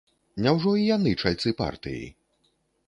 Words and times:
Няўжо 0.45 0.71
і 0.83 0.85
яны 0.95 1.11
чальцы 1.25 1.55
партыі? 1.61 2.05